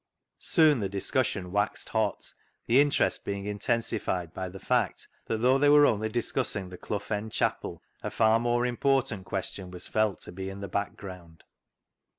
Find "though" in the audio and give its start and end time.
5.43-5.59